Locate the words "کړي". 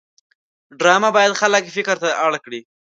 2.45-2.59